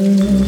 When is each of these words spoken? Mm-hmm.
Mm-hmm. 0.00 0.39